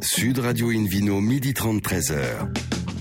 [0.00, 2.14] Sud Radio Invino, midi 30, 13h.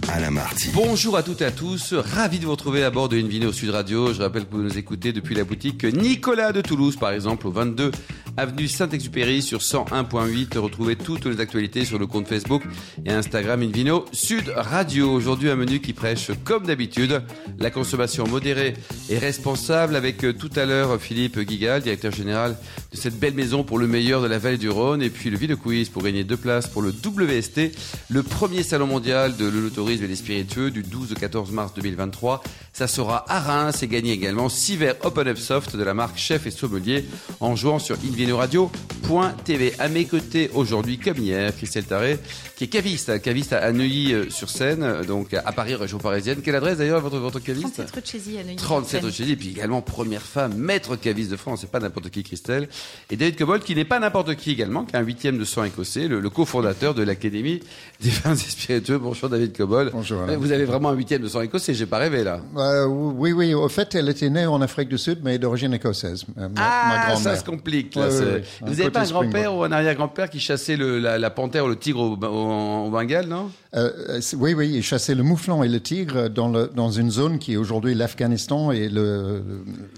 [0.09, 0.69] Alain Marty.
[0.73, 3.71] Bonjour à toutes et à tous, ravi de vous retrouver à bord de Invino Sud
[3.71, 4.13] Radio.
[4.13, 7.51] Je rappelle que vous nous écoutez depuis la boutique Nicolas de Toulouse, par exemple, au
[7.51, 7.91] 22
[8.37, 10.59] avenue Saint-Exupéry sur 101.8.
[10.59, 12.61] Retrouvez toutes les actualités sur le compte Facebook
[13.03, 15.11] et Instagram Invino Sud Radio.
[15.11, 17.23] Aujourd'hui, un menu qui prêche, comme d'habitude,
[17.57, 18.75] la consommation modérée
[19.09, 22.55] et responsable avec euh, tout à l'heure Philippe Guigal, directeur général
[22.91, 25.37] de cette belle maison pour le meilleur de la vallée du Rhône et puis le
[25.37, 27.71] Ville Quiz pour gagner deux places pour le WST,
[28.09, 32.43] le premier salon mondial de l'autorisme et des spiritueux du 12 au 14 mars 2023.
[32.71, 36.17] Ça sera à Reims et gagner également 6 verres Open Up Soft de la marque
[36.17, 37.05] Chef et Sommelier
[37.39, 39.73] en jouant sur invinoradio.tv.
[39.79, 42.19] À mes côtés aujourd'hui, comme hier, Christelle Taré,
[42.57, 46.39] qui est caviste, caviste à Neuilly-sur-Seine, donc à Paris, région parisienne.
[46.43, 48.55] Quelle adresse d'ailleurs votre, votre caviste 37 rue de Chézy à Neuilly.
[48.57, 51.79] 37 rue de Chézy, et puis également première femme, maître caviste de France, c'est pas
[51.79, 52.67] n'importe qui Christelle.
[53.09, 55.63] Et David Cobold, qui n'est pas n'importe qui également, qui est un huitième de sang
[55.63, 57.61] écossais, le, le cofondateur de l'Académie
[58.01, 58.97] des vins et spiritueux.
[58.97, 59.91] Bonjour David Cobold.
[59.93, 60.35] Bonjour, Alain.
[60.37, 62.41] Vous avez vraiment un huitième de sang écossais, j'ai pas rêvé là.
[62.57, 63.53] Euh, oui, oui.
[63.53, 66.25] Au fait, elle était née en Afrique du Sud, mais d'origine écossaise.
[66.37, 67.95] euh, Ma, Ah, ma ça se complique.
[67.95, 68.43] Là, Ouais, ouais.
[68.61, 71.67] Vous n'avez pas un grand-père ou un arrière-grand-père qui chassait le- la, la panthère ou
[71.69, 73.49] le tigre au, au- au Bengale, non?
[73.75, 74.71] Euh, euh, oui, oui.
[74.75, 77.93] Il chassait le mouflon et le tigre dans, le, dans une zone qui est aujourd'hui
[77.95, 79.41] l'Afghanistan et le,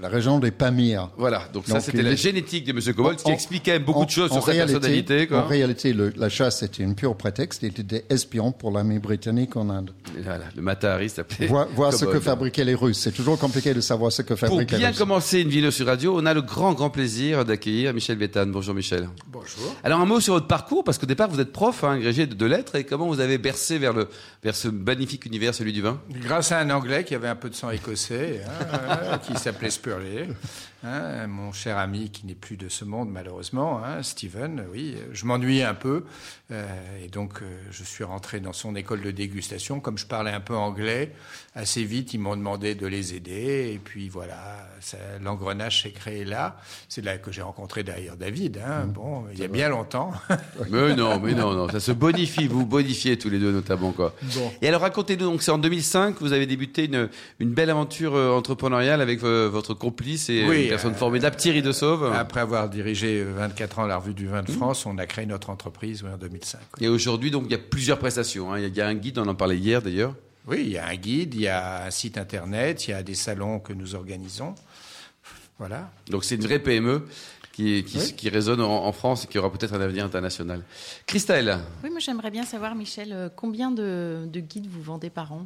[0.02, 1.10] la région des Pamirs.
[1.18, 2.96] Voilà, donc, ça c'était la génétique de M.
[2.96, 5.28] Cobold, qui En- expliquait beaucoup En- de choses sur sa réalité- personnalité.
[5.28, 5.44] Quoi.
[5.44, 7.62] En réalité, la chasse était une pure prétexte.
[7.64, 9.92] Il était espion pour l'armée britannique en Inde.
[10.24, 11.48] Voilà, le Matahari s'appelait.
[11.48, 13.00] Voir, voir ce que fabriquaient les Russes.
[13.00, 14.98] C'est toujours compliqué de savoir ce que Pour fabriquent les bien Russes.
[14.98, 18.52] commencer une vidéo sur radio, on a le grand, grand plaisir d'accueillir Michel Béthane.
[18.52, 19.10] Bonjour Michel.
[19.28, 19.76] Bonjour.
[19.84, 22.36] Alors un mot sur votre parcours, parce qu'au départ vous êtes prof, hein, agrégé de,
[22.36, 24.08] de lettres, et comment vous avez bercé vers, le,
[24.44, 26.00] vers ce magnifique univers, celui du vin?
[26.12, 30.28] Grâce à un Anglais qui avait un peu de sang écossais, hein, qui s'appelait Spurley,
[30.84, 35.26] hein, mon cher ami qui n'est plus de ce monde malheureusement, hein, Stephen, oui, je
[35.26, 36.06] m'ennuyais un peu,
[36.52, 39.80] euh, et donc euh, je suis rentré dans son école de dégustation.
[39.80, 41.14] Comme je parlais un peu anglais,
[41.60, 44.68] assez vite ils m'ont demandé de les aider, et puis voilà,
[45.22, 46.58] l'engrenage s'est créé là.
[46.88, 50.12] C'est là que j'ai rencontré d'ailleurs David, hein, bon, il y a bien longtemps.
[50.70, 54.14] Mais non, mais non, non, ça se bonifie, vous bonifiez tous les deux notamment quoi.
[54.36, 54.52] Bon.
[54.62, 57.10] Et alors racontez-nous, donc c'est en 2005 que vous avez débuté une,
[57.40, 61.36] une belle aventure euh, entrepreneuriale avec euh, votre complice et Oui, une personne euh, formidable,
[61.36, 62.12] Thierry De Sauve.
[62.14, 65.50] Après avoir dirigé 24 ans la revue du vin de France, on a créé notre
[65.50, 66.60] entreprise oui, en 2005.
[66.80, 66.86] oui.
[66.86, 68.54] Et aujourd'hui, donc, il y a plusieurs prestations.
[68.54, 68.60] hein.
[68.60, 70.14] Il y a un guide, on en parlait hier d'ailleurs.
[70.50, 73.04] Oui, il y a un guide, il y a un site internet, il y a
[73.04, 74.56] des salons que nous organisons.
[75.60, 75.90] Voilà.
[76.10, 77.06] Donc c'est une vraie PME
[77.52, 80.64] qui, qui, qui résonne en, en France et qui aura peut-être un avenir international.
[81.06, 85.34] Christelle, Oui, moi j'aimerais bien savoir, Michel, euh, combien de, de guides vous vendez par
[85.34, 85.46] an?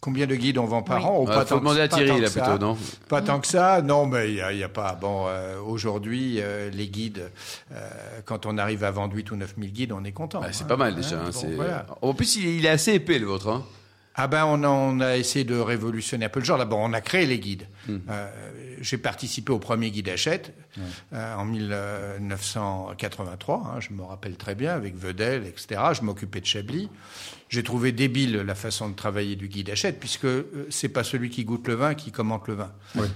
[0.00, 1.04] Combien de guides on vend par Oui.
[1.04, 2.42] an Oh, il faut que- demander à pas Thierry tant là que ça.
[2.42, 2.76] plutôt, non?
[3.08, 4.94] Pas tant que ça, non, mais il n'y a, il y a pas.
[4.94, 7.30] Bon, euh, aujourd'hui, euh, les guides,
[7.72, 7.88] euh,
[8.24, 10.40] quand on arrive à vendre 8 ou 9 000 guides, on est content.
[10.40, 10.66] Bah, C'est hein.
[10.68, 11.20] pas mal déjà.
[11.20, 11.86] hein, bon, c'est- voilà.
[12.02, 13.48] En plus, il est, il est assez épais le vôtre.
[13.48, 13.64] hein.
[14.14, 16.58] Ah ben on a, on a essayé de révolutionner un peu le genre.
[16.58, 17.66] D'abord on a créé les guides.
[17.88, 17.98] Hmm.
[18.10, 18.28] Euh,
[18.80, 20.52] J'ai participé au premier guide Hachette
[21.12, 23.72] euh, en 1983.
[23.76, 25.80] hein, je me rappelle très bien avec Vedel, etc.
[25.98, 26.88] Je m'occupais de Chablis.
[27.48, 31.28] J'ai trouvé débile la façon de travailler du guide Hachette puisque euh, c'est pas celui
[31.28, 32.72] qui goûte le vin qui commente le vin.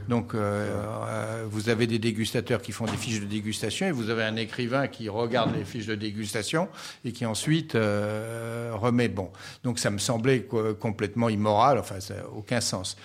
[0.09, 4.25] Donc euh, vous avez des dégustateurs qui font des fiches de dégustation et vous avez
[4.25, 6.69] un écrivain qui regarde les fiches de dégustation
[7.05, 9.31] et qui ensuite remet bon.
[9.65, 10.47] Donc ça me semblait
[10.87, 12.97] complètement immoral, enfin ça n'a aucun sens.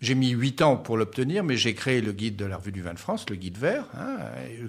[0.00, 2.82] J'ai mis huit ans pour l'obtenir, mais j'ai créé le guide de la revue du
[2.82, 4.16] vin de France, le guide vert, hein,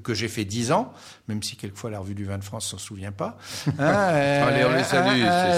[0.03, 0.93] que j'ai fait dix ans,
[1.27, 3.37] même si quelquefois la revue du vin de France s'en souvient pas.
[3.67, 3.73] Hein,
[4.47, 5.15] Allez, on les salue,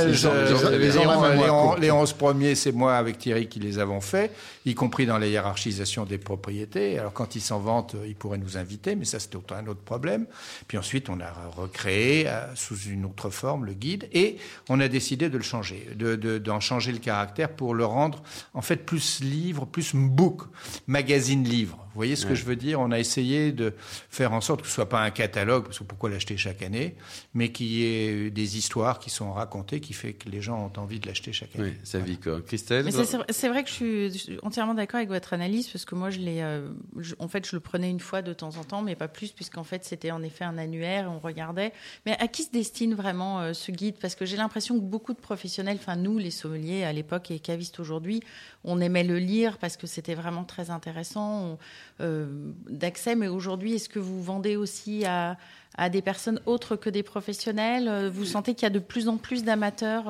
[0.08, 1.80] les gens- les gens- je- les les gens on- ont la mémoire les on- courte.
[1.82, 4.36] les 11 premiers, c'est moi avec Thierry qui les avons faits,
[4.66, 6.98] y compris dans la hiérarchisation des propriétés.
[6.98, 9.82] Alors quand ils s'en vantent, euh, ils pourraient nous inviter, mais ça c'était un autre
[9.82, 10.26] problème.
[10.68, 14.38] Puis ensuite, on a recréé euh, sous une autre forme le guide et
[14.68, 18.24] on a décidé de le changer, de- de- d'en changer le caractère pour le rendre
[18.56, 20.44] en fait plus livre, plus book,
[20.88, 21.78] magazine livre.
[21.90, 22.80] Vous voyez ce que je veux dire?
[22.80, 23.74] On a essayé de
[24.10, 26.96] faire en sorte que ce soit pas un catalogue, parce que pourquoi l'acheter chaque année,
[27.34, 30.80] mais qu'il y ait des histoires qui sont racontées, qui fait que les gens ont
[30.80, 31.70] envie de l'acheter chaque année.
[31.72, 32.42] Oui, sa vie quoi.
[32.42, 32.86] Christelle?
[32.86, 36.20] Mais c'est- vrai que je suis, entièrement d'accord avec votre analyse parce que moi, je
[36.20, 36.70] l'ai, euh,
[37.00, 39.32] je- en fait, je le prenais une fois de temps en temps, mais pas plus,
[39.32, 41.74] puisqu'en fait, c'était en effet un annuaire, et on regardait.
[42.06, 43.96] Mais à qui se destine vraiment euh, ce guide?
[44.00, 47.40] Parce que j'ai l'impression que beaucoup de professionnels, enfin nous, les sommeliers à l'époque et
[47.40, 48.22] cavistes aujourd'hui,
[48.64, 51.58] on aimait le lire parce que c'était vraiment très intéressant
[52.02, 52.28] euh,
[52.70, 53.16] d'accès.
[53.16, 55.38] Mais aujourd'hui, est-ce que vous vendez aussi à,
[55.80, 59.18] à des personnes autres que des professionnels Vous sentez qu'il y a de plus en
[59.18, 60.06] plus d'amateurs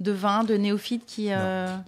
[0.00, 1.30] de vin, de néophytes qui...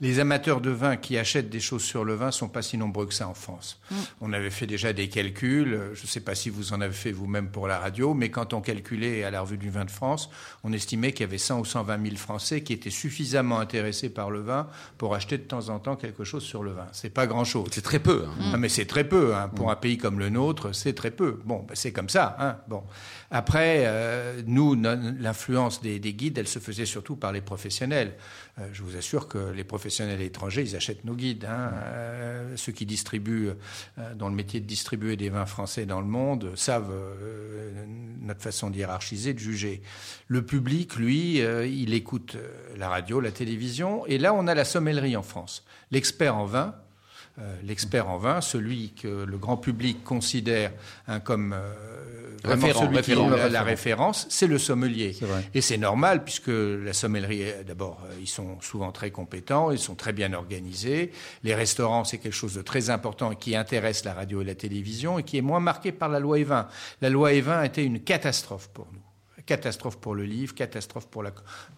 [0.00, 3.06] Les amateurs de vin qui achètent des choses sur le vin sont pas si nombreux
[3.06, 3.78] que ça en France.
[3.90, 3.94] Mm.
[4.22, 7.12] On avait fait déjà des calculs, je ne sais pas si vous en avez fait
[7.12, 10.30] vous-même pour la radio, mais quand on calculait à la revue du vin de France,
[10.64, 14.30] on estimait qu'il y avait 100 ou 120 000 Français qui étaient suffisamment intéressés par
[14.30, 14.66] le vin
[14.98, 16.86] pour acheter de temps en temps quelque chose sur le vin.
[16.92, 17.68] C'est pas grand-chose.
[17.72, 18.24] C'est très peu.
[18.26, 18.50] Hein.
[18.54, 19.34] Ah, mais c'est très peu.
[19.34, 19.48] Hein.
[19.48, 21.40] Pour un pays comme le nôtre, c'est très peu.
[21.44, 22.36] Bon, ben, c'est comme ça.
[22.38, 22.56] Hein.
[22.68, 22.82] Bon.
[23.30, 28.14] Après, euh, nous, l'influence des, guides, elle se faisait surtout par les professionnels.
[28.58, 31.44] Euh, je vous assure que les professionnels étrangers, ils achètent nos guides.
[31.44, 33.50] Euh, ceux qui distribuent,
[34.16, 36.92] dans le métier de distribuer des vins français dans le monde, savent
[38.20, 39.82] notre façon de hiérarchiser, de juger.
[40.26, 42.36] Le public, lui, il écoute
[42.76, 44.06] la radio, la télévision.
[44.06, 45.64] Et là, on a la sommellerie en France.
[45.90, 46.74] L'expert en vin,
[47.62, 50.72] l'expert en vin, celui que le grand public considère
[51.24, 55.16] comme euh, vraiment celui qui est la, référence, c'est le sommelier.
[55.54, 59.94] Et c'est normal puisque la sommellerie, d'abord, euh, ils sont souvent très compétents, ils sont
[59.94, 61.12] très bien organisés.
[61.42, 65.18] Les restaurants, c'est quelque chose de très important qui intéresse la radio et la télévision
[65.18, 66.66] et qui est moins marqué par la loi E20.
[67.02, 69.09] La loi E20 a été une catastrophe pour nous
[69.46, 71.32] catastrophe pour le livre, catastrophe pour la.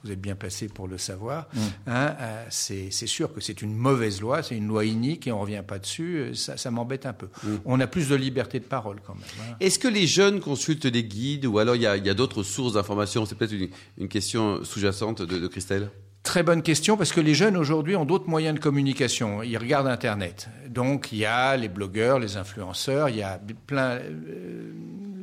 [0.05, 1.49] Vous êtes bien placé pour le savoir.
[1.53, 1.59] Mm.
[1.87, 5.41] Hein, euh, c'est sûr que c'est une mauvaise loi, c'est une loi inique et on
[5.41, 6.19] revient pas dessus.
[6.19, 7.29] Euh, ça, m'embête un peu.
[7.43, 7.56] Mm.
[7.64, 9.25] On a plus de liberté de parole quand même.
[9.41, 9.56] Hein.
[9.61, 13.26] Est-ce que les jeunes consultent des guides ou alors il y a, d'autres sources d'informations?
[13.26, 13.55] C'est peut-être
[13.99, 15.91] une, question sous-jacente de, de Christelle.
[16.23, 19.43] Très bonne question parce que les jeunes aujourd'hui ont d'autres moyens de communication.
[19.43, 20.49] Ils regardent Internet.
[20.69, 23.99] Donc il y a les blogueurs, les influenceurs, il y a plein.
[23.99, 24.73] Euh,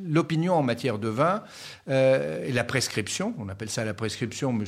[0.09, 1.43] l'opinion en matière de vin
[1.87, 4.65] euh, et la prescription, on appelle ça la prescription, mais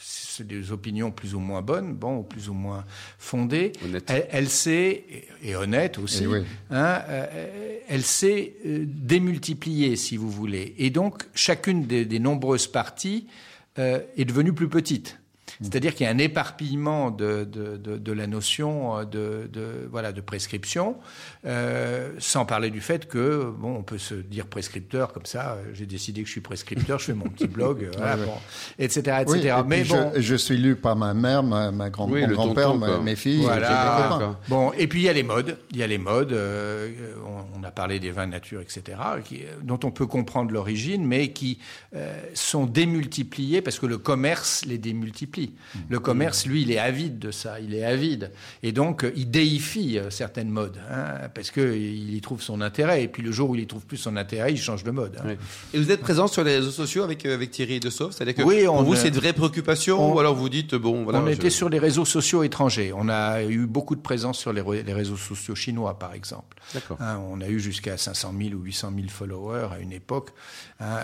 [0.00, 2.84] c'est des opinions plus ou moins bonnes, bon, ou plus ou moins
[3.18, 3.72] fondées.
[4.06, 5.04] Elle, sait,
[5.42, 10.74] et, honnête aussi, eh hein, euh, elle sait démultiplier, si vous voulez.
[10.78, 13.28] Et donc, chacune des, nombreuses parties
[13.76, 15.18] est devenue plus petite.
[15.60, 20.12] C'est-à-dire qu'il y a un éparpillement de, de, de, de la notion euh, de, voilà,
[20.12, 20.96] de prescription,
[21.46, 25.70] euh, sans parler du fait que, bon, on peut se dire prescripteur comme ça, euh,
[25.72, 28.32] j'ai décidé que je suis prescripteur, je fais mon petit blog, voilà, bon,
[28.78, 29.18] etc.
[29.22, 29.56] etc.
[29.66, 33.42] Mais bon, je, suis lu par ma mère, ma, ma grand, mon grand-père, mes filles,
[33.42, 34.36] voilà.
[34.48, 36.90] Bon, et puis il y a les modes, il y a les modes, euh,
[37.26, 41.06] on, on, a parlé des vins de nature, etc., qui, dont on peut comprendre l'origine,
[41.06, 41.58] mais qui
[41.94, 45.43] euh, sont démultipliés parce que le commerce les démultiplie.
[45.88, 48.30] Le commerce, lui, il est avide de ça, il est avide.
[48.62, 53.02] Et donc, il déifie euh, certaines modes, hein, parce qu'il y trouve son intérêt.
[53.02, 55.18] Et puis, le jour où il y trouve plus son intérêt, il change de mode.
[55.24, 55.34] Hein.
[55.72, 58.42] Et vous êtes présent sur les réseaux sociaux avec, euh, avec Thierry Dessauve C'est-à-dire que
[58.42, 61.20] oui, pour vous, c'est une vraie préoccupation Ou alors vous dites, bon, voilà.
[61.20, 62.92] On était sur les réseaux sociaux étrangers.
[62.94, 64.62] On a eu beaucoup de présence sur les,
[64.92, 66.56] réseaux sociaux chinois, par exemple.
[66.72, 66.96] D'accord.
[67.00, 70.30] Hein, on a eu jusqu'à 500 000 ou 800 000 followers à une époque.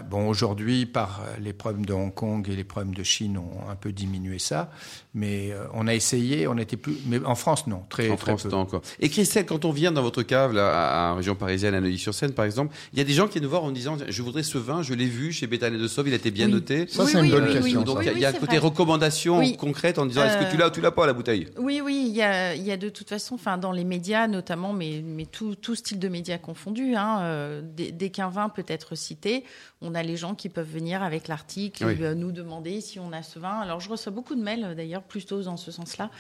[0.09, 3.77] bon, aujourd'hui, par les problèmes de Hong Kong et les problèmes de Chine ont un
[3.77, 4.71] peu diminué ça,
[5.15, 8.45] mais euh, on a essayé, on était plus, mais en France non, très, en France,
[8.45, 8.55] peu.
[8.55, 8.83] encore.
[9.01, 12.45] Et Christelle, quand on vient dans votre cave là, à, région parisienne, à Neuilly-sur-Seine par
[12.45, 14.59] exemple, il y a des gens qui viennent nous voir en disant, je voudrais ce
[14.59, 16.87] vin, je l'ai vu chez Béthane de Sauve, il a été bien noté.
[16.89, 17.83] Ça c'est une bonne question.
[17.83, 20.71] Donc il y a, un côté recommandation concrète en disant, est-ce que tu l'as ou
[20.71, 21.49] tu l'as pas la bouteille?
[21.59, 24.29] Oui, oui, il y a, il y a de toute façon, enfin dans les médias
[24.29, 28.65] notamment, mais, mais tout, tout style de médias confondus, hein, euh, dès, qu'un vin peut
[28.69, 29.45] être cité,
[29.81, 33.23] on a les gens qui peuvent venir avec l'article, euh, nous demander si on a
[33.23, 33.59] ce vin.
[33.61, 36.11] Alors je reçois beaucoup de mails d'ailleurs, plutôt dans ce sens-là,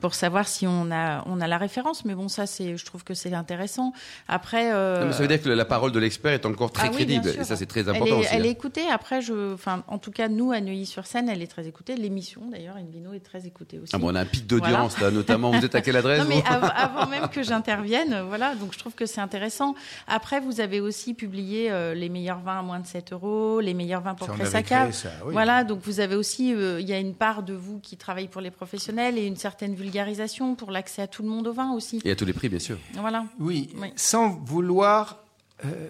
[0.00, 2.04] pour savoir si on a, on a la référence.
[2.04, 3.92] Mais bon, ça, c'est, je trouve que c'est intéressant.
[4.28, 4.72] Après.
[4.72, 5.12] Euh...
[5.12, 7.28] ça veut dire que la parole de l'expert est encore très ah crédible.
[7.28, 8.28] et ça, c'est très important elle est, aussi.
[8.32, 8.52] Elle est hein.
[8.52, 8.88] écoutée.
[8.90, 11.96] Après, je, enfin, en tout cas, nous, à Neuilly-sur-Seine, elle est très écoutée.
[11.96, 13.92] L'émission, d'ailleurs, Invino est très écoutée aussi.
[13.94, 15.50] Ah bon, on a un pic d'audience, là, notamment.
[15.50, 18.54] Vous êtes à quelle adresse non, mais avant, même que j'intervienne, voilà.
[18.54, 19.74] Donc, je trouve que c'est intéressant.
[20.06, 23.74] Après, vous avez aussi publié euh, les meilleurs vins à moins de 7 euros, les
[23.74, 24.88] meilleurs vins pour Pressaca.
[25.24, 25.64] Voilà.
[25.64, 28.40] Donc, vous avez aussi, euh, il y a une part de vous qui travaille pour
[28.40, 32.00] les professionnels et une certaine vulgarisation pour l'accès à tout le monde au vin aussi.
[32.04, 32.78] Et à tous les prix, bien sûr.
[32.94, 33.24] Voilà.
[33.38, 35.24] Oui, sans vouloir,
[35.64, 35.88] euh,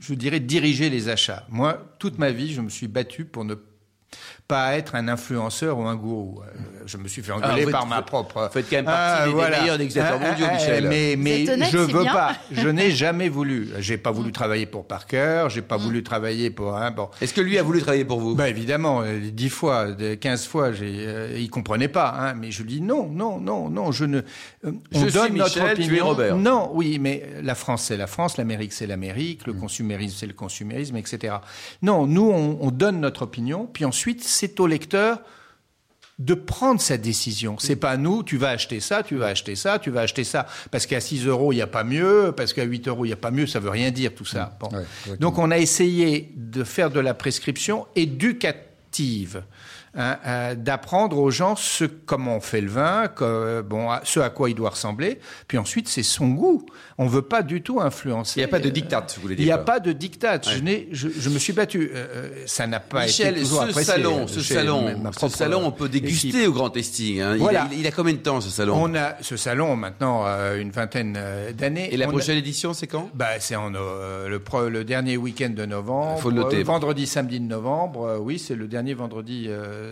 [0.00, 1.46] je dirais, diriger les achats.
[1.48, 3.54] Moi, toute ma vie, je me suis battu pour ne
[4.48, 6.40] pas être un influenceur ou un gourou.
[6.42, 8.48] Euh, je me suis fait engueuler ah, par ma propre.
[8.52, 9.60] Faites quand même partie ah, des, voilà.
[9.60, 10.88] meilleurs négociateurs ah, mondiaux, Michel.
[10.88, 12.36] Mais, mais je veux pas.
[12.52, 13.68] Je n'ai jamais voulu.
[13.78, 15.46] J'ai pas voulu travailler pour Parker.
[15.48, 15.82] J'ai pas mm.
[15.82, 16.76] voulu travailler pour.
[16.76, 17.08] Hein, bon.
[17.20, 18.36] Est-ce que lui a voulu travailler pour vous?
[18.36, 19.88] Ben évidemment, euh, dix fois,
[20.20, 22.14] quinze fois, j'ai, euh, il comprenait pas.
[22.16, 23.90] Hein, mais je lui dis non, non, non, non.
[23.90, 24.20] Je ne.
[24.64, 25.88] on je donne suis notre opinion.
[25.88, 26.36] Tu es Robert.
[26.36, 29.60] Non, oui, mais la France c'est la France, l'Amérique c'est l'Amérique, le mm.
[29.60, 31.36] consumérisme c'est le consumérisme, etc.
[31.82, 35.20] Non, nous on, on donne notre opinion, puis ensuite c'est au lecteur
[36.18, 37.56] de prendre sa décision.
[37.58, 40.46] C'est pas nous, tu vas acheter ça, tu vas acheter ça, tu vas acheter ça.
[40.70, 43.14] Parce qu'à 6 euros, il n'y a pas mieux, parce qu'à 8 euros, il n'y
[43.14, 44.56] a pas mieux, ça veut rien dire tout ça.
[44.60, 44.68] Bon.
[44.68, 49.42] Ouais, Donc on a essayé de faire de la prescription éducative.
[49.96, 54.20] Hein, euh, d'apprendre aux gens ce comment on fait le vin, que, bon, à- ce
[54.20, 55.18] à quoi il doit ressembler.
[55.48, 56.64] Puis ensuite, c'est son goût.
[56.98, 58.40] On veut pas du tout influencer.
[58.40, 59.92] Il n'y a pas de euh, diktat, vous voulez Il dire n'y a pas de
[59.92, 60.40] diktat.
[60.42, 60.58] Je,
[60.92, 61.90] je, je me suis battu.
[61.94, 65.28] Euh, ça n'a pas Michel, été toujours ce apprécié, salon, ce salon, ma- ma ce
[65.28, 66.48] salon, on peut déguster équipe.
[66.48, 67.20] au Grand Testing.
[67.20, 67.32] hein.
[67.34, 67.64] Il, Voilà.
[67.64, 68.74] a, il a combien de temps ce salon?
[68.78, 71.18] On a ce salon maintenant euh, une vingtaine
[71.56, 71.92] d'années.
[71.92, 73.10] Et la On a- prochaine édition, c'est quand?
[73.14, 74.38] Bah, c'est en le,
[74.84, 76.18] dernier week-end de novembre.
[76.20, 76.62] Faut le noter.
[76.62, 78.18] Vendredi, samedi de novembre.
[78.20, 79.85] Oui, c'est le dernier vendredi euh,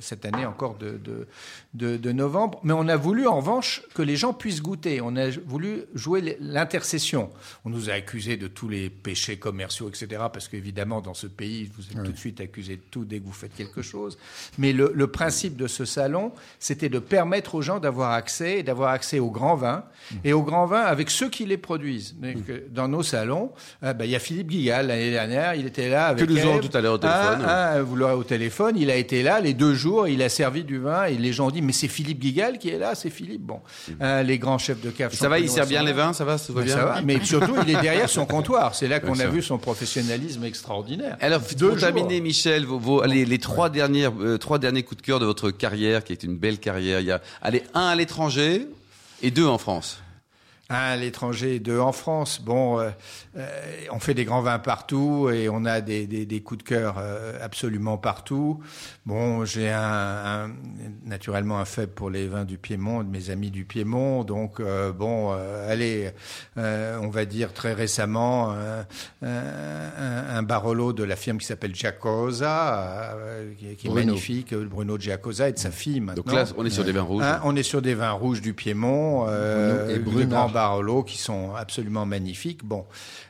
[0.00, 1.26] cette année encore de, de,
[1.74, 2.60] de, de novembre.
[2.62, 5.00] Mais on a voulu en revanche que les gens puissent goûter.
[5.00, 7.30] On a voulu jouer l'intercession.
[7.64, 10.22] On nous a accusés de tous les péchés commerciaux, etc.
[10.32, 13.24] Parce qu'évidemment, dans ce pays, vous êtes tout de suite accusés de tout dès que
[13.26, 14.18] vous faites quelque chose.
[14.58, 18.90] Mais le, le principe de ce salon, c'était de permettre aux gens d'avoir accès, d'avoir
[18.90, 19.84] accès aux grands vins
[20.24, 22.14] et aux grands vins avec ceux qui les produisent.
[22.16, 23.52] Donc, euh, Dans nos salons,
[23.82, 26.60] euh, bah, il y a Philippe Guigal l'année dernière, il était là avec nous aurons
[26.60, 27.42] tout à l'heure au téléphone.
[27.44, 28.76] Ah, ah, vous l'aurez au téléphone.
[28.76, 31.48] Il a été là les deux jours, il a servi du vin et les gens
[31.48, 33.42] ont dit mais c'est Philippe Guigal qui est là, c'est Philippe.
[33.42, 33.60] Bon,
[34.00, 35.14] Hein, les grands chefs de cave.
[35.14, 37.02] Ça va, il sert bien les vins, ça va, ça va Mais bien ça va,
[37.02, 38.74] mais surtout il est derrière son comptoir.
[38.74, 41.16] C'est là qu'on a vu son professionnalisme extraordinaire.
[41.20, 45.00] Alors, Deux pour terminer, Michel, vos, vos- les, les trois dernières, euh, trois derniers coups
[45.00, 47.00] de cœur de votre carrière, qui est une belle carrière.
[47.00, 48.66] Il y a, allez, un à l'étranger
[49.22, 49.98] et deux en France.
[50.70, 52.40] Un à l'étranger, deux en France.
[52.40, 52.90] Bon, euh,
[53.36, 53.46] euh,
[53.90, 56.94] on fait des grands vins partout et on a des, des, des coups de cœur
[56.98, 58.60] euh, absolument partout.
[59.04, 60.50] Bon, j'ai un, un-
[61.04, 64.22] naturellement un faible pour les vins du Piémont, de mes amis du Piémont.
[64.22, 66.10] Donc, euh, bon, euh, allez,
[66.56, 68.86] euh, on va dire très récemment un,
[69.22, 73.16] un Barolo de la firme qui s'appelle Giacosa,
[73.58, 74.06] qui, est- qui est Bruno.
[74.06, 76.22] magnifique, Bruno Giacosa et de sa fille maintenant.
[76.22, 77.24] Donc là, on est sur des vins rouges.
[77.24, 81.54] Hein, on est sur des vins rouges du Piémont, euh, Bruno de Barolo qui sont
[81.54, 82.84] absolument magnifiques, bon,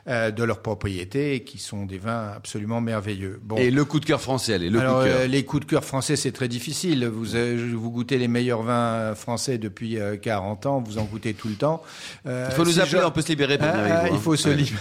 [0.09, 3.39] euh, de leur propriété, et qui sont des vins absolument merveilleux.
[3.41, 3.55] Bon.
[3.55, 5.19] Et le coup de cœur français, allez, le Alors, coup de cœur.
[5.21, 7.05] euh, les coups de cœur français, c'est très difficile.
[7.07, 11.33] Vous, euh, vous goûtez les meilleurs vins français depuis euh, 40 ans, vous en goûtez
[11.33, 11.81] tout le temps.
[12.25, 14.19] Euh, Il faut nous si appeler, je- on peut se libérer ah, ah, il hein.
[14.21, 14.55] faut se Ouais.
[14.55, 14.77] libérer.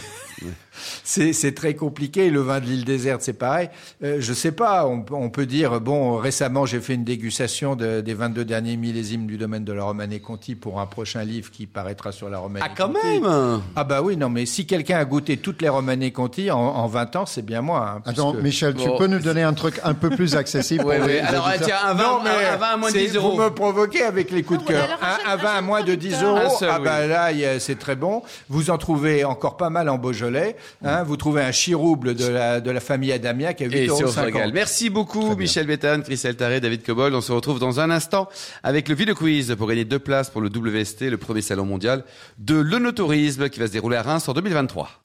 [1.05, 2.31] C'est très compliqué.
[2.31, 3.69] Le vin de l'île déserte, c'est pareil.
[4.03, 4.87] Euh, je sais pas.
[4.87, 6.17] On, peut- on peut dire bon.
[6.17, 10.21] Récemment, j'ai fait une dégustation de- des 22 derniers millésimes du domaine de la Romanée
[10.21, 12.65] Conti pour un prochain livre qui paraîtra sur la Romanée.
[12.69, 13.21] Ah, quand Conti.
[13.21, 16.59] même Ah bah oui, non, mais si quelqu'un a goûté toutes les Romanée Conti en,
[16.59, 17.97] en 20 ans, c'est bien moi.
[17.97, 18.97] hein, Attends, puisque- Michel, tu Bon.
[18.99, 21.07] peux nous donner un truc un peu plus accessible ouais.
[21.07, 23.17] les Alors, tiens, un vin, non, mais un, un vin à moins de c'est- 10
[23.17, 23.33] euros.
[23.37, 24.99] Vous me provoquez avec les coups de Non, cœur.
[25.27, 26.37] Un, vin à moins de 10 producteur.
[26.47, 27.41] euros, seul, ah bah oui.
[27.41, 28.23] là, c'est très bon.
[28.49, 30.30] Vous en trouvez encore pas mal en Beaujolais.
[30.85, 33.99] Hein, vous trouvez un chirouble de la, de la famille Adamiac à 8,50 Et euros.
[34.07, 34.51] c'est au régal.
[34.53, 37.15] Merci beaucoup, Michel Béthane, Christelle Taré, David Cobold.
[37.15, 38.29] On se retrouve dans un instant
[38.63, 42.05] avec le Ville Quiz pour gagner deux places pour le WST, le premier salon mondial
[42.39, 45.01] de l'onotourisme qui va se dérouler à Reims en 2023.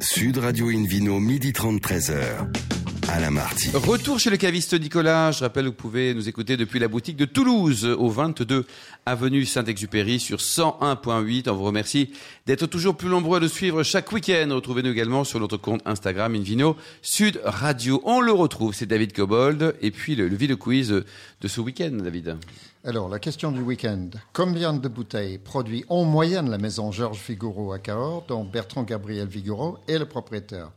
[0.00, 2.73] Sud Radio Invino, midi 30, 13h.
[3.14, 3.70] Alain Marty.
[3.70, 5.30] Retour chez le caviste Nicolas.
[5.30, 8.66] Je rappelle, vous pouvez nous écouter depuis la boutique de Toulouse, au 22
[9.06, 11.48] avenue Saint-Exupéry sur 101.8.
[11.48, 12.10] On vous remercie
[12.46, 14.48] d'être toujours plus nombreux à nous suivre chaque week-end.
[14.50, 18.02] Retrouvez-nous également sur notre compte Instagram Invino Sud Radio.
[18.04, 19.76] On le retrouve, c'est David Cobold.
[19.80, 22.36] Et puis le, le Ville Quiz de ce week-end, David.
[22.84, 24.10] Alors, la question du week-end.
[24.32, 29.30] Combien de bouteilles produit en moyenne la maison Georges Figaro à Cahors, dont Bertrand Gabriel
[29.30, 30.72] Figaro est le propriétaire?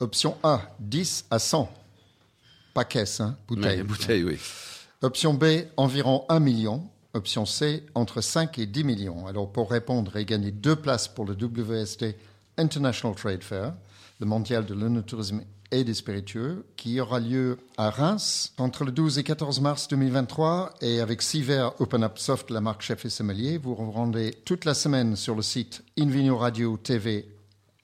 [0.00, 1.72] Option A, 10 à 100.
[2.74, 3.78] Pas caisse, hein, bouteilles.
[3.78, 4.38] Ouais, bouteille, oui.
[5.02, 5.44] Option B,
[5.76, 6.88] environ 1 million.
[7.14, 9.26] Option C, entre 5 et 10 millions.
[9.28, 12.06] Alors, pour répondre et gagner deux places pour le WST
[12.58, 13.72] International Trade Fair,
[14.18, 19.18] le mondial de l'onotourisme et des spiritueux, qui aura lieu à Reims entre le 12
[19.18, 20.74] et 14 mars 2023.
[20.80, 24.34] Et avec six verres Open Up Soft, la marque Chef et Sommelier, vous vous rendez
[24.44, 27.28] toute la semaine sur le site Invino Radio TV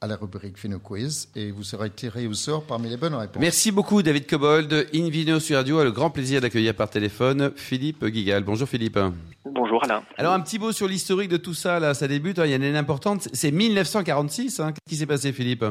[0.03, 3.41] à la rubrique Vino Quiz et vous serez tiré au sort parmi les bonnes réponses.
[3.41, 4.89] Merci beaucoup, David Cobold.
[4.95, 8.43] Invino sur Radio a le grand plaisir d'accueillir par téléphone Philippe Guigal.
[8.43, 8.99] Bonjour Philippe.
[9.45, 10.03] Bonjour Alain.
[10.17, 12.53] Alors un petit mot sur l'historique de tout ça, là, ça débute, hein, il y
[12.55, 14.61] a une année importante, c'est 1946.
[14.61, 14.73] Hein.
[14.73, 15.65] Qu'est-ce qui s'est passé, Philippe?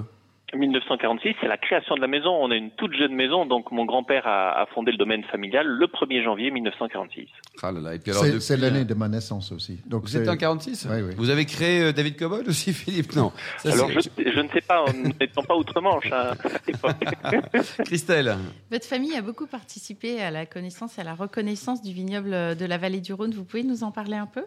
[0.55, 2.31] 1946, c'est la création de la maison.
[2.31, 5.67] On est une toute jeune maison, donc mon grand-père a, a fondé le domaine familial
[5.67, 7.27] le 1er janvier 1946.
[7.61, 9.79] Ah là là, et puis alors C'est l'année euh, de ma naissance aussi.
[9.85, 11.13] Donc Vous êtes en 46 Oui, oui.
[11.17, 13.15] Vous avez créé euh, David Cobold aussi, Philippe?
[13.15, 13.31] Non.
[13.57, 16.33] Ça, Alors je, je ne sais pas, nous n'étions pas outre-Manche à
[16.67, 16.95] l'époque.
[17.85, 18.35] Christelle.
[18.71, 22.65] Votre famille a beaucoup participé à la connaissance et à la reconnaissance du vignoble de
[22.65, 23.31] la vallée du Rhône.
[23.31, 24.45] Vous pouvez nous en parler un peu?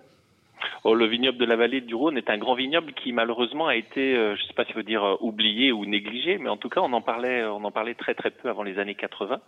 [0.85, 3.77] Oh, le vignoble de la vallée du Rhône est un grand vignoble qui malheureusement a
[3.77, 6.57] été, euh, je ne sais pas si faut dire euh, oublié ou négligé, mais en
[6.57, 9.41] tout cas on en parlait, on en parlait très très peu avant les années 80.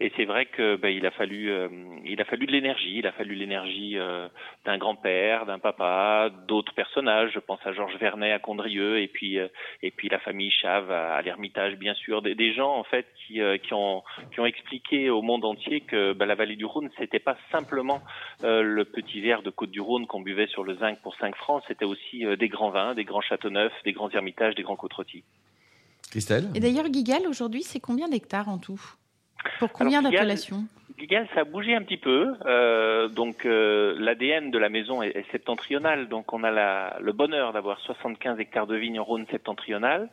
[0.00, 1.68] Et c'est vrai que ben, il a fallu, euh,
[2.04, 2.98] il a fallu de l'énergie.
[2.98, 4.28] Il a fallu l'énergie euh,
[4.64, 7.30] d'un grand-père, d'un papa, d'autres personnages.
[7.32, 9.46] Je pense à Georges Vernet à Condrieu, et puis euh,
[9.82, 12.22] et puis la famille Chave à, l'Ermitage, bien sûr.
[12.22, 16.12] Des, des, gens en fait qui, qui ont qui ont expliqué au monde entier que
[16.12, 18.02] ben, la vallée du Rhône, c'était pas simplement
[18.42, 21.62] le petit verre de Côte du Rhône qu'on buvait sur le zinc pour 5 francs.
[21.68, 24.92] C'était aussi des grands vins, des grands châteaux neufs, des grands ermitages, des grands côtes
[24.92, 25.22] rôtis.
[26.10, 26.50] Christelle?
[26.54, 28.80] Et d'ailleurs, Guigal aujourd'hui, c'est combien d'hectares en tout?
[29.58, 30.64] Pour combien d'appellations
[30.98, 32.34] Gigal, ça a bougé un petit peu.
[32.46, 36.08] Euh, donc euh, l'ADN de la maison est, est, septentrional.
[36.08, 40.08] Donc on a la, le bonheur d'avoir 75 hectares de vignes en Rhône septentrional.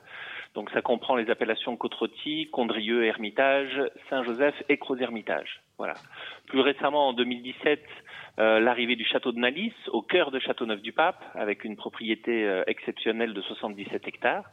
[0.54, 5.62] Donc ça comprend les appellations Côte-Rôtie, Condrieu, Hermitage, Saint-Joseph et Croz-Hermitage.
[5.78, 5.94] Voilà.
[6.48, 7.80] Plus récemment, en 2017,
[8.40, 13.34] euh, l'arrivée du château de Nalis au cœur de Châteauneuf-du-Pape, avec une propriété euh, exceptionnelle
[13.34, 14.46] de 77 hectares.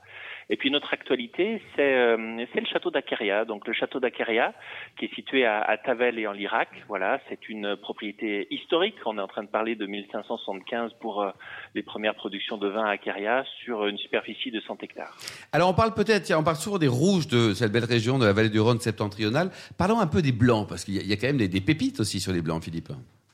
[0.51, 3.45] Et puis notre actualité, c'est euh, le château d'Acaria.
[3.45, 4.55] Donc le château d'Acaria,
[4.99, 6.69] qui est situé à, à, Tavel et en Lirac.
[6.89, 8.95] Voilà, c'est une propriété historique.
[9.05, 11.31] On est en train de parler de 1575 pour euh,
[11.75, 15.17] les premières productions de vin à Acaria sur une superficie de 100 hectares.
[15.53, 18.33] Alors on parle peut-être, on parle souvent des rouges de cette belle région de la
[18.33, 19.51] vallée du Rhône septentrionale.
[19.77, 22.01] Parlons un peu des blancs, parce qu'il y, y, a quand même des, des pépites
[22.01, 22.89] aussi sur les blancs, Philippe.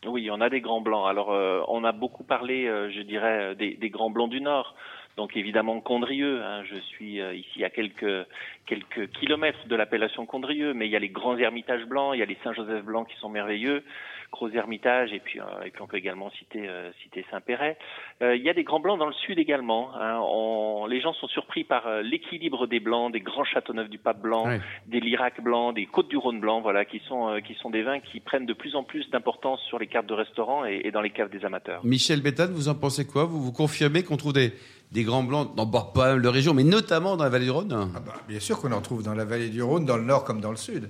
[0.07, 1.07] Oui, on a des grands blancs.
[1.09, 4.75] Alors, euh, on a beaucoup parlé, euh, je dirais, des, des, grands blancs du Nord.
[5.17, 6.43] Donc, évidemment, Condrieu.
[6.43, 8.27] Hein, je suis euh, ici à quelques
[8.67, 12.23] quelques kilomètres de l'appellation Condrieu, mais il y a les grands ermitages blancs, il y
[12.23, 13.85] a les Saint-Joseph blancs qui sont merveilleux.
[14.33, 16.69] Gros Hermitage et puis et puis on peut également citer
[17.03, 17.79] citer Saint-Péret.
[18.21, 19.95] il y a des grands blancs dans le sud également.
[19.95, 20.19] Hein.
[20.23, 24.47] On, les gens sont surpris par l'équilibre des blancs, des grands Châteauneuf du Pape blanc,
[24.87, 28.01] des Lirac blancs, des Côtes du Rhône blancs, voilà, qui sont qui sont des vins
[28.01, 31.03] qui prennent de plus en plus d'importance sur les cartes de restaurants et, et dans
[31.03, 31.85] les caves des amateurs.
[31.85, 33.27] Michel Béthane, vous en pensez quoi?
[33.27, 34.53] Vous vous confirmez qu'on trouve des,
[34.95, 37.73] des grands blancs dans bah, pas de région, mais notamment dans la vallée du Rhône
[37.73, 40.23] ah bah, Bien sûr qu'on en trouve dans la vallée du Rhône, dans le nord
[40.23, 40.89] comme dans le sud.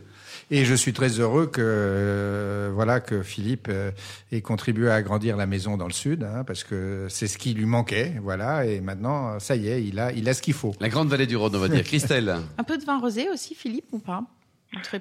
[0.51, 3.91] Et je suis très heureux que euh, voilà que Philippe euh,
[4.31, 7.55] ait contribué à agrandir la maison dans le sud, hein, parce que c'est ce qui
[7.55, 8.67] lui manquait, voilà.
[8.67, 10.75] Et maintenant, ça y est, il a, il a ce qu'il faut.
[10.81, 11.83] La grande vallée du Rhône, on va dire.
[11.85, 12.37] Christelle.
[12.59, 14.23] Un peu de vin rosé aussi, Philippe, ou pas?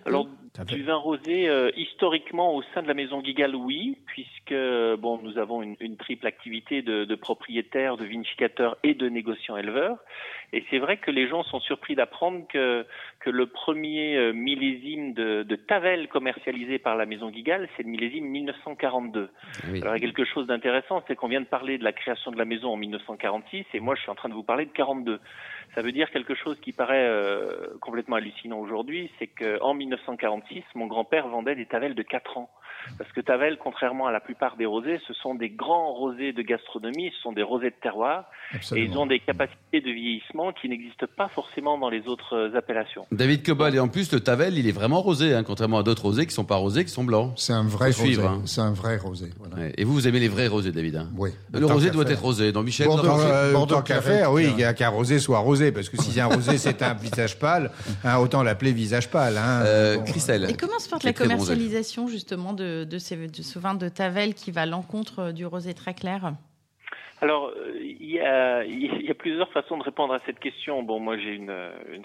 [0.05, 0.27] Alors,
[0.67, 4.53] du vin rosé, euh, historiquement, au sein de la maison Guigal, oui, puisque
[4.99, 9.57] bon, nous avons une, une triple activité de, de, propriétaires, de vinificateurs et de négociants
[9.57, 9.97] éleveurs.
[10.53, 12.85] Et c'est vrai que les gens sont surpris d'apprendre que,
[13.19, 17.89] que le premier euh, millésime de, de, Tavel commercialisé par la maison Guigal, c'est le
[17.89, 19.29] millésime 1942.
[19.69, 19.81] Oui.
[19.81, 22.29] Alors, il y a quelque chose d'intéressant, c'est qu'on vient de parler de la création
[22.29, 24.71] de la maison en 1946, et moi, je suis en train de vous parler de
[24.71, 25.19] 42.
[25.73, 30.85] Ça veut dire quelque chose qui paraît euh, complètement hallucinant aujourd'hui, c'est qu'en 1946, mon
[30.85, 32.51] grand-père vendait des Tavel de 4 ans.
[32.97, 36.41] Parce que Tavel, contrairement à la plupart des rosés, ce sont des grands rosés de
[36.41, 38.85] gastronomie, ce sont des rosés de terroir, Absolument.
[38.85, 43.05] et ils ont des capacités de vieillissement qui n'existent pas forcément dans les autres appellations.
[43.11, 46.03] David Cobal, et en plus, le Tavel, il est vraiment rosé, hein, contrairement à d'autres
[46.03, 47.33] rosés qui sont pas rosés, qui sont blancs.
[47.37, 48.21] C'est un vrai rosé.
[48.21, 48.41] hein.
[48.45, 49.29] C'est un vrai rosé.
[49.39, 49.55] Voilà.
[49.55, 49.73] Ouais.
[49.77, 51.31] Et vous, vous aimez les vrais rosés, David hein Oui.
[51.53, 52.51] Le rosé doit être rosé.
[52.51, 55.39] Donc, Michel, Bordeaux, pensez- Euh, Bordeaux qu'à faire, oui, qu'il y a qu'un rosé soit
[55.39, 57.71] rosé, parce que si un rosé c'est un visage pâle,
[58.03, 59.37] hein, autant l'appeler visage pâle.
[59.37, 59.61] Hein.
[59.65, 60.47] Euh, Bon, Christelle.
[60.49, 64.61] Et comment se porte la commercialisation justement de, de, ce vin de Tavel qui va
[64.61, 66.33] à l'encontre du rosé très clair
[67.21, 68.19] Alors, euh, il y,
[69.09, 70.83] a, plusieurs façons de répondre à cette question.
[70.83, 71.51] Bon, moi, j'ai une,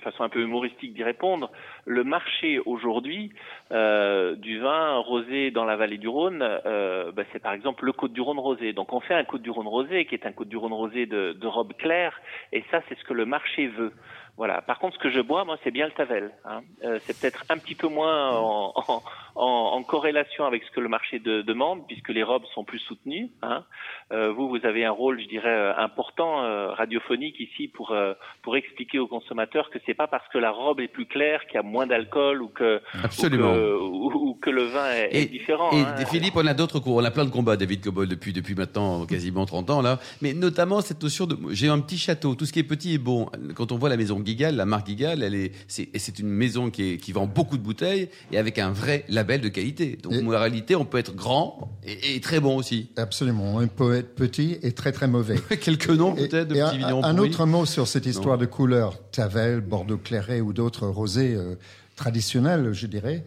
[0.02, 1.50] façon un peu humoristique d'y répondre.
[1.84, 3.32] Le marché aujourd'hui
[3.72, 7.92] euh, du vin rosé dans la vallée du Rhône, euh, bah, c'est par exemple le
[7.92, 8.72] Côte du Rhône rosé.
[8.72, 11.06] Donc, on fait un Côte du Rhône rosé qui est un Côte du Rhône rosé
[11.06, 12.20] de, robe claire,
[12.52, 13.92] et ça, c'est ce que le marché veut.
[14.38, 14.62] Voilà.
[14.62, 16.30] Par contre, ce que je bois, moi, c'est bien le Tavel.
[16.44, 16.60] Hein.
[16.84, 19.02] Euh, c'est peut-être un petit peu moins en,
[19.38, 22.81] en, en corrélation avec ce que le marché de- demande, puisque les robes sont plus
[22.81, 23.31] soutenues.
[23.42, 23.64] Hein.
[24.12, 28.14] Euh, vous, vous avez un rôle, je dirais, euh, important euh, radiophonique ici pour euh,
[28.42, 31.55] pour expliquer aux consommateurs que c'est pas parce que la robe est plus claire qu'il
[31.55, 33.53] y a moins d'alcool ou que Absolument.
[33.53, 35.70] ou que, ou- ou que le vin est, est différent.
[35.72, 35.94] et hein.
[36.11, 36.96] Philippe, on a d'autres cours.
[36.96, 39.98] On a plein de combats, David Cobol, depuis, depuis maintenant quasiment 30 ans, là.
[40.20, 42.35] Mais notamment cette notion de, j'ai un petit château.
[42.35, 43.29] Tout ce qui est petit est bon.
[43.55, 46.94] Quand on voit la maison Gigal, la marque Gigal, elle est, c'est une maison qui,
[46.94, 49.98] est, qui vend beaucoup de bouteilles et avec un vrai label de qualité.
[50.02, 52.88] Donc, Et- en réalité, on peut être grand et, et très bon aussi.
[52.96, 53.56] Absolument.
[53.56, 55.36] On peut être petit et très très mauvais.
[55.60, 58.98] Quelques noms peut-être de et petits un, un autre mot sur cette histoire de couleur,
[59.10, 61.56] Tavel, Bordeaux Claret ou d'autres rosés euh,
[61.96, 63.24] traditionnels, je dirais.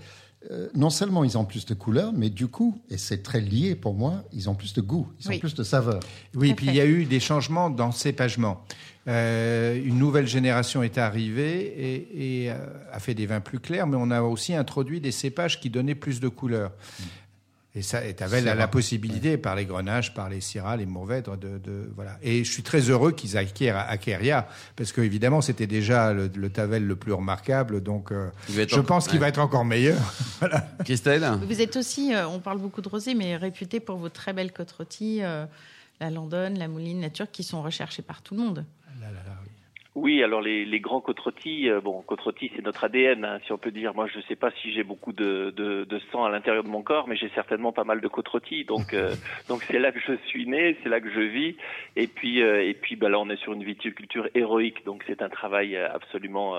[0.50, 3.76] Euh, non seulement ils ont plus de couleurs, mais du coup, et c'est très lié
[3.76, 6.00] pour moi, ils ont plus de goût, ils ont plus de saveur.
[6.34, 8.64] Oui, à puis il y a eu des changements dans le cépagement.
[9.08, 12.56] Euh, une nouvelle génération est arrivée et, et, euh,
[12.92, 15.96] a fait des vins plus clairs, mais on a aussi introduit des cépages qui donnaient
[15.96, 16.72] plus de couleurs.
[17.74, 21.58] Et ça, tu avais la, possibilité par les grenages, par les syrah, les mourvèdres, de,
[21.58, 22.18] de, voilà.
[22.22, 26.86] Et je suis très heureux qu'ils acquièrent Akeria, parce que évidemment c'était déjà le, Tavel
[26.86, 29.98] le plus remarquable, donc euh, je pense qu'il va être encore meilleur.
[30.40, 30.68] voilà.
[30.84, 34.34] Christelle Vous êtes aussi, euh, on parle beaucoup de rosé, mais réputé pour vos très
[34.34, 35.46] belles côtes rôties, euh,
[36.02, 38.66] la London, la Mouline, la Turque, qui sont recherchées par tout le monde.
[39.94, 43.58] Oui, alors les, les grands côtes euh, bon, côtes c'est notre ADN, hein, si on
[43.58, 43.94] peut dire.
[43.94, 46.70] Moi, je ne sais pas si j'ai beaucoup de, de, de, sang à l'intérieur de
[46.70, 48.30] mon corps, mais j'ai certainement pas mal de côtes
[48.68, 49.14] Donc, euh,
[49.50, 51.58] donc c'est là que je suis né, c'est là que je vis.
[51.98, 55.22] Et puis, euh, et puis, bah, là, on est sur une viticulture héroïque, donc c'est
[55.22, 56.56] un travail absolument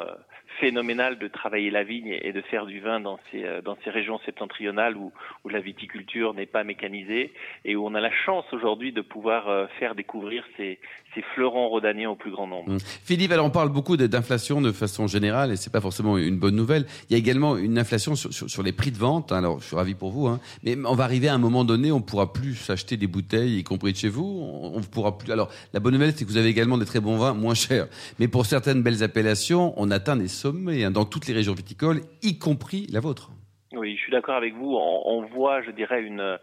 [0.61, 3.91] phénoménal de travailler la vigne et de faire du vin dans ces, euh, dans ces
[3.91, 5.13] régions septentrionales où,
[5.45, 7.33] où la viticulture n'est pas mécanisée
[7.65, 10.79] et où on a la chance aujourd'hui de pouvoir euh, faire découvrir ces,
[11.15, 12.73] ces fleurons rhodaniens au plus grand nombre.
[12.73, 12.79] Mmh.
[13.05, 16.57] Philippe, alors on parle beaucoup d'inflation de façon générale et c'est pas forcément une bonne
[16.57, 16.87] nouvelle.
[17.09, 19.33] Il y a également une inflation sur, sur, les prix de vente.
[19.33, 21.93] Alors je suis ravi pour vous, hein, mais on va arriver à un moment donné,
[21.93, 24.25] on pourra plus s'acheter des bouteilles, y compris de chez vous.
[24.25, 25.33] On, on pourra plus.
[25.33, 27.89] Alors la bonne nouvelle, c'est que vous avez également des très bons vins moins chers.
[28.19, 32.01] Mais pour certaines belles appellations, on atteint des sommet hein, dans toutes les régions viticoles,
[32.23, 33.31] y compris la vôtre.
[33.75, 34.77] Oui, je suis d'accord avec vous.
[34.77, 36.39] On, voit, je dirais, une,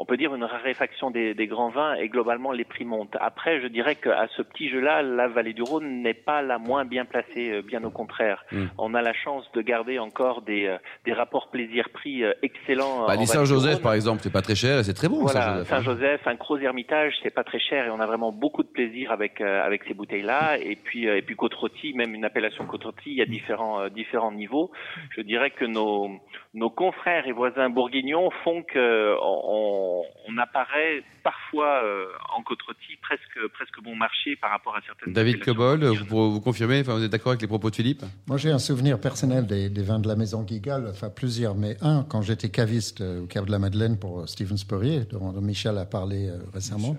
[0.00, 3.16] on peut dire une raréfaction des, grands vins et globalement les prix montent.
[3.20, 6.86] Après, je dirais qu'à ce petit jeu-là, la vallée du Rhône n'est pas la moins
[6.86, 8.44] bien placée, euh, bien au contraire.
[8.50, 8.66] Hmm.
[8.78, 13.06] On a la chance de garder encore des, euh, des rapports plaisir-prix euh, excellents.
[13.06, 15.20] Bah, les Saint-Joseph, par exemple, c'est pas très cher et c'est très bon.
[15.20, 16.30] Voilà, Saint-Joseph, hein.
[16.30, 19.42] un Gros Hermitage, c'est pas très cher et on a vraiment beaucoup de plaisir avec
[19.42, 20.58] avec ces bouteilles-là.
[20.58, 21.54] Et puis et puis côte
[21.94, 24.70] même une appellation côte il y a différents différents niveaux.
[25.10, 26.20] Je dirais que nos
[26.52, 32.58] nos confrères et voisins bourguignons font que on on, apparaît parfois euh, en côte
[33.02, 35.12] presque, presque bon marché par rapport à certaines.
[35.12, 38.02] David Cobol, vous, vous confirmez, enfin, vous êtes d'accord avec les propos de Philippe?
[38.26, 42.04] Moi, j'ai un souvenir personnel des, vins de la maison Guigal, enfin plusieurs, mais un,
[42.04, 45.84] quand j'étais caviste euh, au Cave de la Madeleine pour Stephen Spurrier, dont Michel a
[45.84, 46.96] parlé euh, récemment,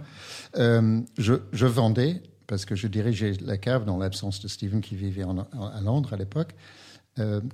[0.53, 5.81] je, vendais, parce que je dirigeais la cave dans l'absence de Stephen qui vivait à
[5.81, 6.53] Londres à l'époque,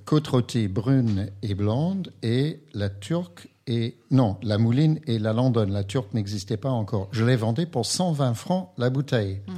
[0.04, 5.66] côte rôtie brune et blonde et la turque et non, la mouline et la London,
[5.68, 7.08] la turque n'existait pas encore.
[7.12, 9.40] Je les vendais pour 120 francs la bouteille.
[9.46, 9.52] Mmh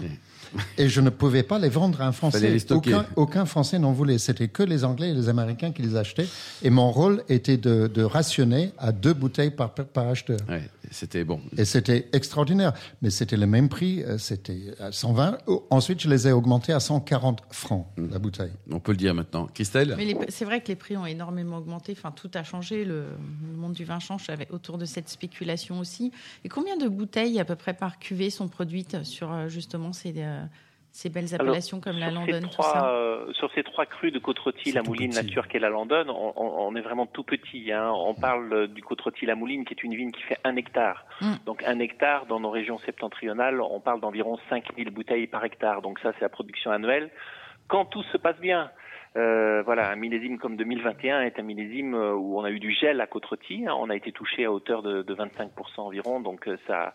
[0.78, 2.56] et je ne pouvais pas les vendre à un Français.
[2.70, 4.18] Aucun, aucun, Français n'en voulait.
[4.18, 6.26] C'était que les Anglais et les Américains qui les achetaient.
[6.62, 10.38] Et mon rôle était de, de rationner à deux bouteilles par, par acheteur.
[10.48, 11.40] Ouais, c'était bon.
[11.56, 12.72] Et c'était extraordinaire.
[13.02, 14.02] Mais c'était le même prix.
[14.02, 15.38] Euh, c'était à 120.
[15.70, 18.52] Ensuite, je les ai augmentés à 140 francs la bouteille.
[18.70, 19.46] On peut le dire maintenant.
[19.46, 21.92] Christelle Mais c'est vrai que les prix ont énormément augmenté.
[21.96, 22.84] Enfin, tout a changé.
[22.84, 23.06] Le,
[23.54, 26.12] monde du vin change autour de cette spéculation aussi.
[26.44, 30.14] Et combien de bouteilles à peu près par cuvée sont produites sur euh, justement ces
[30.16, 30.44] euh,
[30.92, 34.38] ces belles appellations comme la tout ça euh, Sur ces trois crus de côte
[34.74, 37.72] la Mouline, la Turque et la London, on, est vraiment tout petit.
[37.72, 37.90] Hein.
[37.94, 41.04] On parle euh, du côte la Mouline, qui est une vigne qui fait un hectare.
[41.20, 41.34] Mm.
[41.46, 45.82] Donc un hectare, dans nos régions septentrionales, on parle d'environ 5000 bouteilles par hectare.
[45.82, 47.10] Donc ça, c'est la production annuelle.
[47.68, 48.70] Quand tout se passe bien,
[49.16, 52.72] euh, voilà, un millésime comme 2021 est un millésime euh, où on a eu du
[52.72, 53.74] gel à côte hein.
[53.76, 56.94] On a été touché à hauteur de, de 25% environ, donc euh, ça,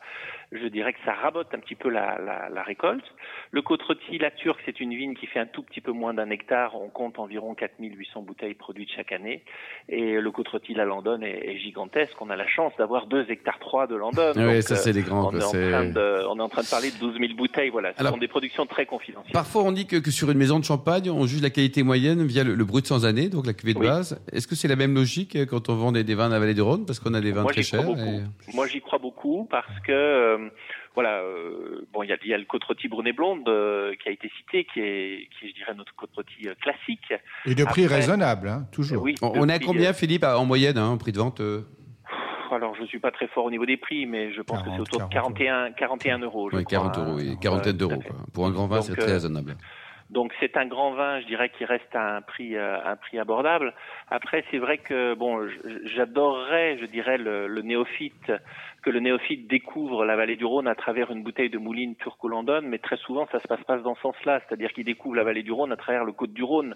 [0.54, 3.04] je dirais que ça rabote un petit peu la, la, la récolte.
[3.52, 3.82] Le côte
[4.18, 6.80] la Turque, c'est une vigne qui fait un tout petit peu moins d'un hectare.
[6.80, 9.44] On compte environ 4800 bouteilles produites chaque année.
[9.90, 12.14] Et le côte la London est, est, gigantesque.
[12.22, 14.32] On a la chance d'avoir 2 hectares 3 de London.
[14.38, 15.34] Oui, ça c'est les grands.
[15.34, 17.70] On est, en train de, on est en train de parler de 12 000 bouteilles.
[17.70, 19.34] Voilà, ce sont des productions très confidentielles.
[19.34, 22.05] Parfois, on dit que, que sur une maison de champagne, on juge la qualité moyenne
[22.14, 24.22] via le, brut sans année, donc la cuvée de base.
[24.32, 26.62] Est-ce que c'est la même logique quand on vend des, vins dans la vallée du
[26.62, 27.84] Rhône parce qu'on a des vins très chers
[28.54, 30.50] Moi, j'y crois beaucoup parce que euh,
[30.94, 34.30] voilà, euh, bon, il y a, le côte rôti brunet blonde euh, qui a été
[34.38, 37.14] cité, qui est, qui je dirais, notre côte rôti classique.
[37.46, 39.02] Et de prix raisonnable, hein, toujours.
[39.02, 41.42] Oui, on, est à combien, Philippe, en moyenne, hein, en prix de vente
[42.52, 44.70] alors je ne suis pas très fort au niveau des prix, mais je pense que
[44.70, 46.50] c'est autour de 41, 41 euros.
[46.54, 48.02] oui, 40 euros, oui, quarantaine d'euros.
[48.34, 49.58] Pour un grand vin, c'est très raisonnable.
[50.12, 53.18] Donc c'est un grand vin, je dirais, qui reste à un prix, euh, un prix
[53.18, 53.74] abordable.
[54.10, 55.48] Après, c'est vrai que bon,
[55.96, 58.32] j'adorerais, je dirais, le, le, néophyte,
[58.86, 62.62] que le néophyte découvre la vallée du Rhône à travers une bouteille de mouline turco-london,
[62.64, 65.42] mais très souvent ça se passe pas dans ce sens-là, c'est-à-dire qu'il découvre la vallée
[65.42, 66.76] du Rhône à travers le côte du Rhône,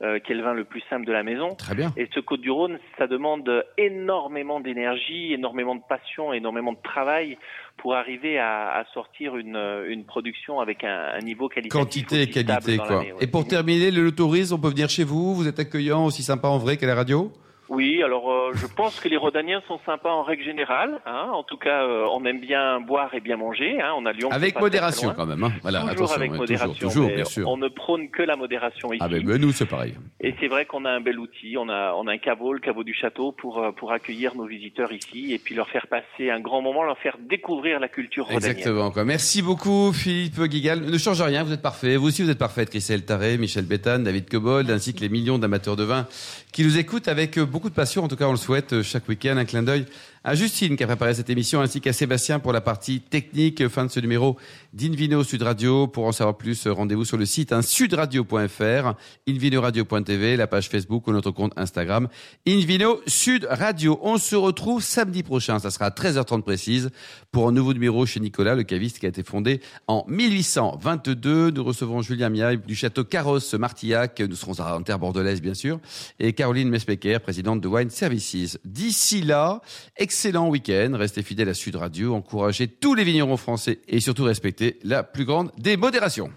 [0.00, 1.54] euh, qui est le vin le plus simple de la maison.
[1.56, 1.92] Très bien.
[1.98, 7.36] Et ce côte du Rhône, ça demande énormément d'énergie, énormément de passion, énormément de travail
[7.76, 11.78] pour arriver à, à sortir une, une, production avec un, un niveau qualitatif.
[11.78, 13.04] Quantité et qualité, quoi.
[13.20, 16.48] Et pour terminer, le tourisme, on peut venir chez vous, vous êtes accueillant, aussi sympa
[16.48, 17.30] en vrai qu'à la radio
[17.70, 21.00] Oui, alors euh, je pense que les Rhodaniens sont sympas en règle générale.
[21.06, 21.30] Hein.
[21.32, 23.80] En tout cas, euh, on aime bien boire et bien manger.
[23.80, 23.92] Hein.
[23.96, 24.28] On a Lyon.
[24.32, 25.44] Avec modération quand même.
[25.44, 25.52] Hein.
[25.62, 26.88] Voilà, toujours avec modération.
[26.88, 27.48] Toujours, bien sûr.
[27.48, 28.98] On ne prône que la modération ici.
[29.00, 29.94] Ah ben, ben nous c'est pareil.
[30.20, 31.56] Et c'est vrai qu'on a un bel outil.
[31.56, 34.46] On a on a un caveau, le caveau du château, pour euh, pour accueillir nos
[34.46, 38.26] visiteurs ici et puis leur faire passer un grand moment, leur faire découvrir la culture
[38.26, 38.50] rhodanienne.
[38.50, 38.90] Exactement.
[38.90, 39.04] Quoi.
[39.04, 40.80] Merci beaucoup Philippe Guigal.
[40.80, 41.96] Ne change rien, vous êtes parfait.
[41.96, 45.38] Vous aussi vous êtes parfaite, Christelle Taré, Michel Bétan, David Cobold, ainsi que les millions
[45.38, 46.08] d'amateurs de vin
[46.52, 48.04] qui nous écoutent avec beaucoup de passion.
[48.04, 49.36] En tout cas, on le souhaite euh, chaque week-end.
[49.36, 49.86] Un clin d'œil
[50.22, 53.66] à Justine qui a préparé cette émission, ainsi qu'à Sébastien pour la partie technique.
[53.68, 54.36] Fin de ce numéro
[54.74, 55.86] d'Invino Sud Radio.
[55.86, 58.94] Pour en savoir plus, rendez-vous sur le site hein, sudradio.fr,
[59.26, 62.08] invinoradio.tv, la page Facebook ou notre compte Instagram,
[62.46, 63.98] Invino Sud Radio.
[64.02, 66.90] On se retrouve samedi prochain, ça sera à 13h30 précise,
[67.32, 71.50] pour un nouveau numéro chez Nicolas, le caviste qui a été fondé en 1822.
[71.50, 74.20] Nous recevons Julien Miaille du château Carrosse Martillac.
[74.20, 75.80] Nous serons à terre bordelaise, bien sûr.
[76.18, 78.58] Et Caroline Mespecker, présidente de Wine Services.
[78.66, 79.62] D'ici là,
[80.10, 80.90] excellent week-end.
[80.94, 82.16] Restez fidèles à Sud Radio.
[82.16, 86.32] Encouragez tous les vignerons français et surtout respectez la plus grande des modérations.